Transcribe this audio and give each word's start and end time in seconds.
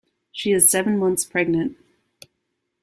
She 0.31 0.51
is 0.51 0.67
seven 0.71 0.97
months 0.97 1.25
pregnant. 1.25 1.77